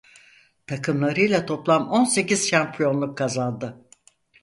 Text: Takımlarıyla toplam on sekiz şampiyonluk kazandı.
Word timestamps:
Takımlarıyla 0.67 1.45
toplam 1.45 1.89
on 1.89 2.03
sekiz 2.03 2.49
şampiyonluk 2.49 3.17
kazandı. 3.17 3.87